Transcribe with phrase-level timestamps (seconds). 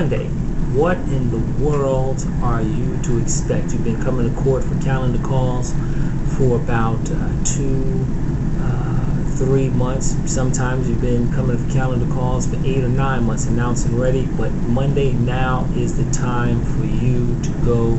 [0.00, 0.28] Monday,
[0.72, 3.70] what in the world are you to expect?
[3.70, 5.74] You've been coming to court for calendar calls
[6.38, 8.06] for about uh, two,
[8.62, 10.16] uh, three months.
[10.24, 14.24] Sometimes you've been coming for calendar calls for eight or nine months, announcing ready.
[14.24, 17.96] But Monday now is the time for you to go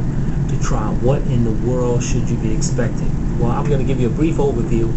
[0.49, 0.95] to trial.
[0.95, 3.37] What in the world should you be expecting?
[3.37, 4.91] Well, I'm going to give you a brief overview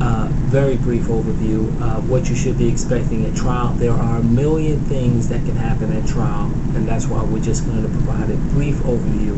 [0.00, 3.72] uh, very brief overview of what you should be expecting at trial.
[3.74, 7.64] There are a million things that can happen at trial, and that's why we're just
[7.66, 9.32] going to provide a brief overview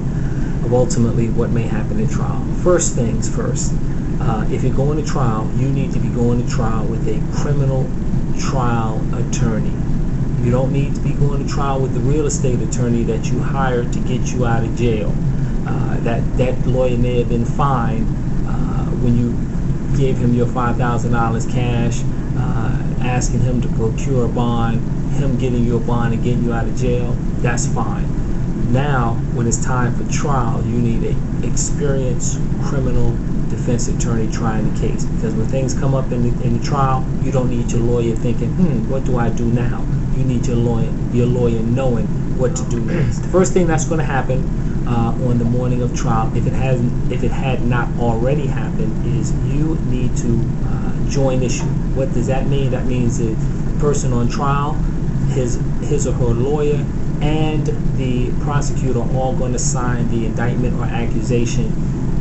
[0.64, 2.44] of ultimately what may happen at trial.
[2.62, 3.72] First things first,
[4.20, 7.20] uh, if you're going to trial, you need to be going to trial with a
[7.36, 7.90] criminal
[8.38, 9.74] trial attorney.
[10.44, 13.40] You don't need to be going to trial with the real estate attorney that you
[13.40, 15.14] hired to get you out of jail.
[15.66, 18.08] Uh, that that lawyer may have been fined
[18.48, 19.49] uh, when you
[20.00, 22.02] gave him your $5,000 cash,
[22.38, 24.80] uh, asking him to procure a bond,
[25.12, 28.08] him getting you a bond and getting you out of jail, that's fine.
[28.72, 33.10] Now, when it's time for trial, you need an experienced criminal
[33.50, 35.04] defense attorney trying the case.
[35.04, 38.16] Because when things come up in the, in the trial, you don't need your lawyer
[38.16, 39.86] thinking, hmm, what do I do now?
[40.16, 42.06] You need your lawyer, your lawyer knowing
[42.38, 43.18] what to do next.
[43.18, 46.52] The first thing that's going to happen uh, on the morning of trial, if it
[46.52, 51.64] hasn't, if it had not already happened, is you need to uh, join issue.
[51.94, 52.72] What does that mean?
[52.72, 53.36] That means the
[53.78, 54.72] person on trial,
[55.30, 56.84] his his or her lawyer,
[57.22, 57.66] and
[57.96, 61.72] the prosecutor are all going to sign the indictment or accusation.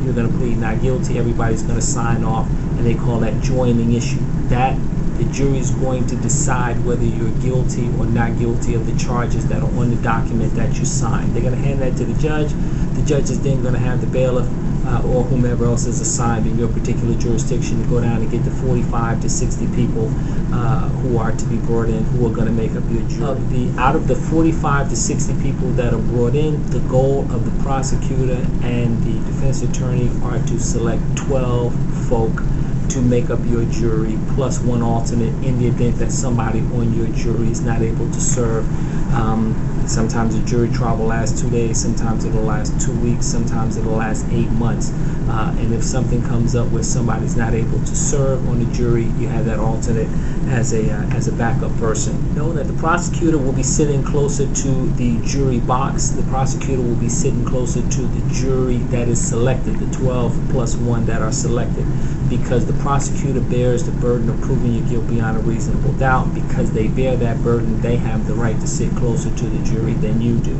[0.03, 1.17] You're going to plead not guilty.
[1.17, 4.19] Everybody's going to sign off, and they call that joining issue.
[4.49, 4.77] That
[5.19, 9.45] the jury is going to decide whether you're guilty or not guilty of the charges
[9.49, 11.35] that are on the document that you signed.
[11.35, 12.51] They're going to hand that to the judge.
[12.95, 14.47] The judge is then going to have the bailiff
[14.87, 18.43] uh, or whomever else is assigned in your particular jurisdiction to go down and get
[18.45, 20.07] the 45 to 60 people
[20.53, 23.39] uh, who are to be brought in who are going to make up your jury.
[23.49, 27.43] The, out of the 45 to 60 people that are brought in, the goal of
[27.45, 32.41] the prosecutor and the defense attorney are to select 12 folk
[32.89, 37.07] to make up your jury plus one alternate in the event that somebody on your
[37.15, 38.65] jury is not able to serve.
[39.13, 39.55] Um,
[39.89, 43.93] sometimes a jury trial will last two days, sometimes it'll last two weeks, sometimes it'll
[43.93, 44.91] last eight months.
[45.27, 49.05] Uh, and if something comes up where somebody's not able to serve on the jury,
[49.19, 50.07] you have that alternate
[50.47, 52.35] as a uh, as a backup person.
[52.35, 56.09] Know that the prosecutor will be sitting closer to the jury box.
[56.09, 60.75] The prosecutor will be sitting closer to the jury that is selected, the 12 plus
[60.75, 61.85] one that are selected,
[62.29, 66.33] because the prosecutor bears the burden of proving your guilt beyond a reasonable doubt.
[66.33, 69.78] Because they bear that burden, they have the right to sit closer to the jury
[69.79, 70.57] than you do.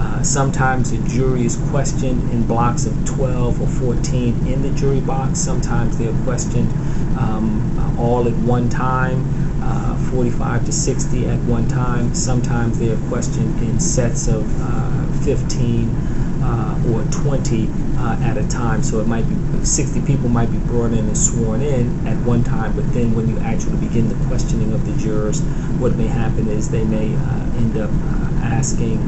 [0.00, 5.00] Uh, sometimes the jury is questioned in blocks of 12 or 14 in the jury
[5.00, 5.38] box.
[5.38, 6.70] Sometimes they are questioned
[7.18, 9.24] um, uh, all at one time,
[9.62, 12.14] uh, 45 to 60 at one time.
[12.14, 16.29] Sometimes they are questioned in sets of uh, 15 uh,
[16.88, 17.68] or 20
[17.98, 18.82] uh, at a time.
[18.82, 22.42] So it might be 60 people might be brought in and sworn in at one
[22.44, 25.40] time, but then when you actually begin the questioning of the jurors,
[25.78, 27.14] what may happen is they may
[27.56, 27.90] end up
[28.42, 28.98] asking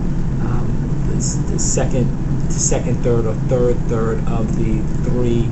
[0.44, 1.14] um, the,
[1.52, 2.06] the, second,
[2.50, 5.44] second third, or third third of the three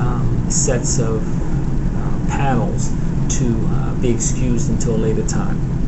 [0.00, 2.90] um, sets of uh, panels
[3.38, 5.79] to uh, be excused until a later time.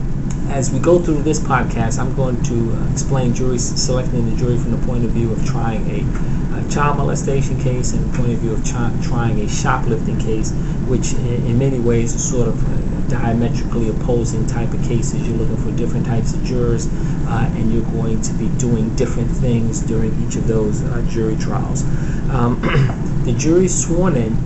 [0.53, 4.59] As we go through this podcast, I'm going to uh, explain jury selecting the jury
[4.59, 8.35] from the point of view of trying a, a child molestation case and the point
[8.35, 10.53] of view of trying a shoplifting case,
[10.89, 15.27] which in, in many ways is sort of uh, diametrically opposing type of cases.
[15.27, 19.31] You're looking for different types of jurors, uh, and you're going to be doing different
[19.31, 21.83] things during each of those uh, jury trials.
[22.31, 22.61] Um,
[23.25, 24.37] the jury sworn in,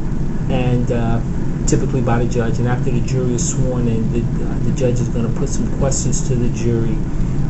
[0.52, 1.20] and uh,
[1.66, 5.00] typically by the judge, and after the jury is sworn in, the, uh, the judge
[5.00, 6.96] is going to put some questions to the jury.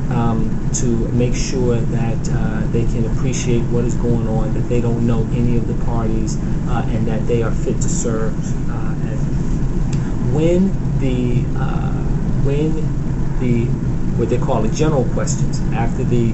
[0.07, 4.81] Um, to make sure that uh, they can appreciate what is going on, that they
[4.81, 6.37] don't know any of the parties,
[6.69, 8.33] uh, and that they are fit to serve.
[10.33, 10.69] when
[11.01, 11.93] the uh,
[12.45, 12.73] when
[13.41, 13.65] the
[14.17, 16.33] what they call the general questions after the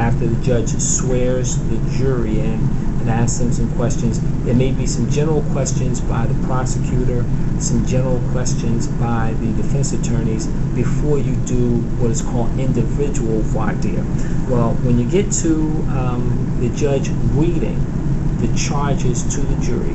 [0.00, 2.58] after the judge swears the jury in
[3.00, 4.18] and asks them some questions.
[4.44, 7.22] There may be some general questions by the prosecutor,
[7.58, 13.74] some general questions by the defense attorneys before you do what is called individual voir
[13.74, 14.04] dire.
[14.48, 15.54] Well, when you get to
[15.92, 17.78] um, the judge reading
[18.40, 19.94] the charges to the jury,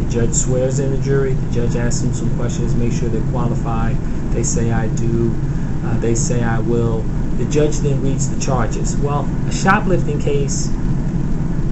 [0.00, 1.34] the judge swears in the jury.
[1.34, 3.96] The judge asks them some questions, make sure they're qualified.
[4.32, 5.34] They say, I do.
[5.84, 7.02] Uh, they say, I will.
[7.38, 8.96] The judge then reads the charges.
[8.96, 10.72] Well, a shoplifting case,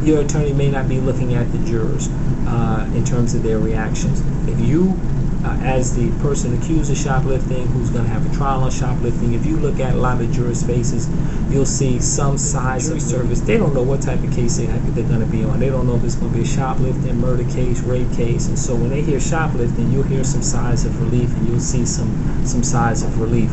[0.03, 2.09] your attorney may not be looking at the jurors
[2.47, 4.21] uh, in terms of their reactions.
[4.49, 4.99] If you
[5.45, 9.35] uh, as the person accused of shoplifting, who's going to have a trial on shoplifting.
[9.35, 11.09] If you look at a lot of jurors' faces,
[11.51, 13.41] you'll see some size of service.
[13.41, 15.59] They don't know what type of case they they're going to be on.
[15.59, 18.59] They don't know if it's going to be a shoplifting, murder case, rape case, and
[18.59, 22.47] so when they hear shoplifting, you'll hear some sighs of relief, and you'll see some
[22.47, 23.51] some sighs of relief.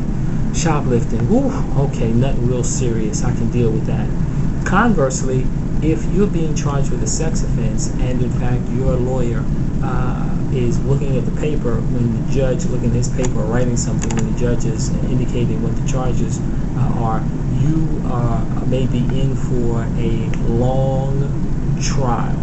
[0.54, 1.52] Shoplifting, whew,
[1.86, 3.24] okay, nothing real serious.
[3.24, 4.08] I can deal with that.
[4.66, 5.46] Conversely,
[5.82, 9.44] if you're being charged with a sex offense and in fact your lawyer
[9.82, 14.14] uh, is looking at the paper when the judge looking at his paper writing something
[14.18, 17.24] when the judge is indicating what the charges uh, are
[17.62, 22.36] you uh, may be in for a long trial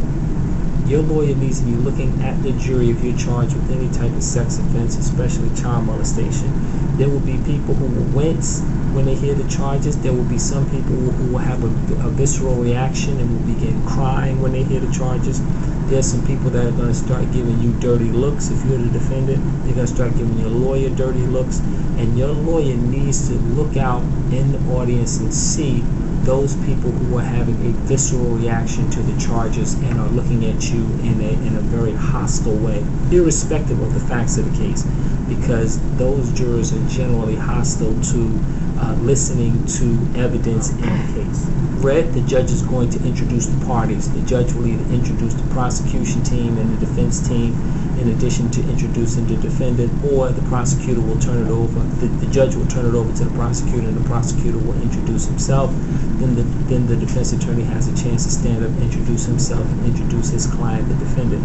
[0.86, 4.12] your lawyer needs to be looking at the jury if you're charged with any type
[4.12, 6.50] of sex offense especially child molestation
[6.96, 8.62] there will be people who will wince
[8.96, 9.98] when they hear the charges.
[9.98, 13.86] There will be some people who will have a, a visceral reaction and will begin
[13.86, 15.42] crying when they hear the charges.
[15.90, 18.48] There's some people that are going to start giving you dirty looks.
[18.48, 21.58] If you're the defendant, they're going to start giving your lawyer dirty looks.
[21.98, 24.02] And your lawyer needs to look out
[24.32, 25.84] in the audience and see
[26.26, 30.70] those people who are having a visceral reaction to the charges and are looking at
[30.70, 34.82] you in a, in a very hostile way, irrespective of the facts of the case,
[35.28, 38.40] because those jurors are generally hostile to
[38.78, 41.44] uh, listening to evidence in the case.
[41.78, 44.12] Red, the judge is going to introduce the parties.
[44.12, 47.54] The judge will either introduce the prosecution team and the defense team
[47.98, 51.80] in addition to introducing the defendant, or the prosecutor will turn it over.
[52.00, 55.26] The, the judge will turn it over to the prosecutor, and the prosecutor will introduce
[55.26, 55.70] himself.
[56.18, 59.86] Then the then the defense attorney has a chance to stand up, introduce himself, and
[59.86, 61.44] introduce his client, the defendant.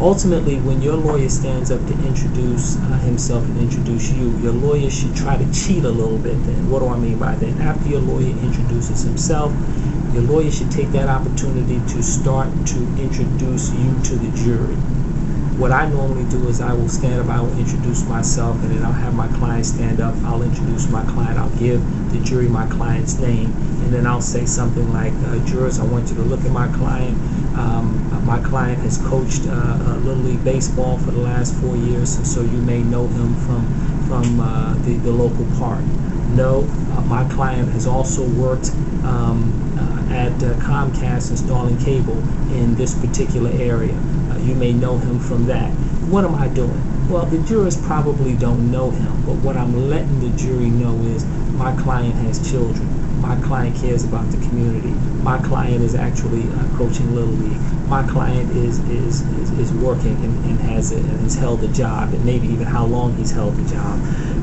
[0.00, 4.90] Ultimately, when your lawyer stands up to introduce uh, himself and introduce you, your lawyer
[4.90, 6.36] should try to cheat a little bit.
[6.44, 7.60] Then, what do I mean by that?
[7.60, 9.52] After your lawyer introduces himself,
[10.12, 14.76] your lawyer should take that opportunity to start to introduce you to the jury
[15.58, 18.84] what I normally do is I will stand up, I will introduce myself, and then
[18.84, 20.14] I'll have my client stand up.
[20.22, 21.36] I'll introduce my client.
[21.36, 21.82] I'll give
[22.12, 23.46] the jury my client's name,
[23.82, 26.68] and then I'll say something like, uh, "Jurors, I want you to look at my
[26.68, 27.18] client.
[27.58, 32.08] Um, my client has coached uh, uh, Little League baseball for the last four years,
[32.32, 33.66] so you may know him from
[34.06, 35.82] from uh, the the local park.
[36.30, 38.70] No, uh, my client has also worked."
[39.02, 39.64] Um,
[40.10, 42.18] at uh, Comcast installing cable
[42.54, 43.94] in this particular area.
[44.48, 45.70] You may know him from that.
[46.08, 47.10] What am I doing?
[47.10, 51.26] Well, the jurors probably don't know him, but what I'm letting the jury know is
[51.52, 53.07] my client has children.
[53.20, 54.90] My client cares about the community.
[55.22, 57.60] My client is actually uh, coaching Little League.
[57.88, 61.68] My client is is, is, is working and, and has a, and has held a
[61.68, 63.98] job, and maybe even how long he's held the job.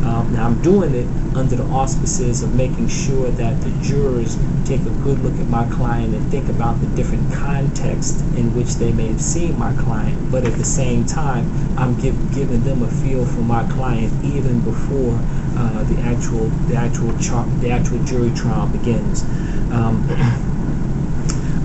[0.05, 4.81] Um, now I'm doing it under the auspices of making sure that the jurors take
[4.81, 8.91] a good look at my client and think about the different contexts in which they
[8.91, 10.31] may have seen my client.
[10.31, 14.61] But at the same time, I'm give, giving them a feel for my client even
[14.61, 15.19] before
[15.57, 19.23] uh, the actual the actual char- the actual jury trial begins.
[19.71, 20.07] Um,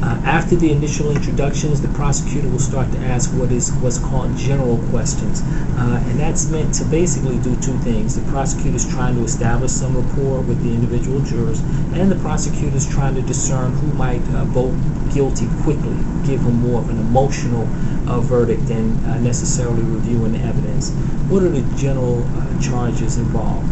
[0.02, 4.34] Uh, after the initial introductions, the prosecutor will start to ask what is what's called
[4.34, 5.42] general questions,
[5.76, 8.16] uh, and that's meant to basically do two things.
[8.16, 11.60] The prosecutor is trying to establish some rapport with the individual jurors,
[11.92, 14.72] and the prosecutor is trying to discern who might uh, vote
[15.12, 17.68] guilty quickly, give them more of an emotional
[18.08, 20.92] uh, verdict than uh, necessarily reviewing the evidence.
[21.28, 23.68] What are the general uh, charges involved?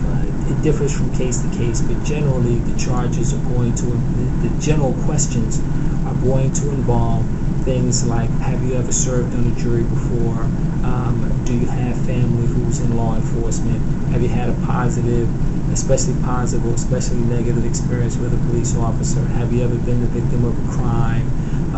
[0.50, 4.94] It differs from case to case, but generally the charges are going to, the, general
[5.04, 5.60] questions
[6.06, 7.26] are going to involve
[7.64, 10.42] things like have you ever served on a jury before?
[10.84, 13.80] Um, do you have family who's in law enforcement?
[14.08, 15.28] Have you had a positive,
[15.72, 19.20] especially positive or especially negative experience with a police officer?
[19.20, 21.28] Have you ever been the victim of a crime?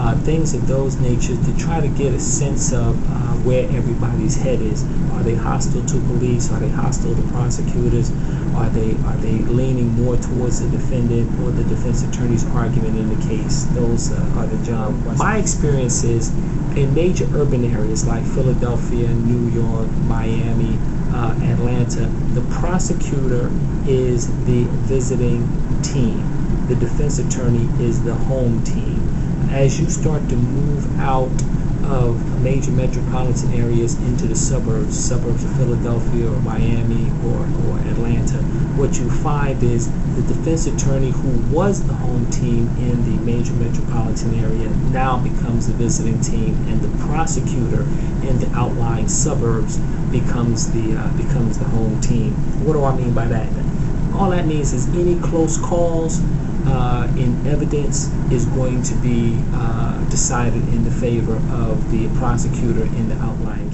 [0.01, 4.35] Uh, things of those natures to try to get a sense of uh, where everybody's
[4.35, 4.83] head is.
[5.13, 6.51] Are they hostile to police?
[6.51, 8.11] Are they hostile to prosecutors?
[8.55, 13.09] Are they are they leaning more towards the defendant or the defense attorney's argument in
[13.15, 13.65] the case?
[13.75, 14.95] Those uh, are the job.
[15.19, 16.31] My experience is
[16.75, 20.79] in major urban areas like Philadelphia, New York, Miami,
[21.13, 23.51] uh, Atlanta, the prosecutor
[23.87, 25.45] is the visiting
[25.83, 26.25] team.
[26.69, 29.00] The defense attorney is the home team.
[29.51, 31.29] As you start to move out
[31.85, 38.39] of major metropolitan areas into the suburbs, suburbs of Philadelphia or Miami or, or Atlanta,
[38.79, 43.53] what you find is the defense attorney who was the home team in the major
[43.55, 47.83] metropolitan area now becomes the visiting team, and the prosecutor
[48.27, 49.79] in the outlying suburbs
[50.13, 52.33] becomes the uh, becomes the home team.
[52.65, 53.49] What do I mean by that?
[54.15, 56.21] All that means is any close calls
[56.67, 62.85] uh, in evidence is going to be uh, decided in the favor of the prosecutor
[62.85, 63.70] in the county.